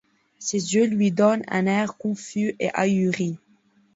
Ses 0.39 0.73
yeux 0.73 0.85
lui 0.85 1.11
donnent 1.11 1.43
un 1.47 1.67
air 1.67 1.95
confus 1.95 2.55
et 2.59 2.71
ahuri. 2.73 3.37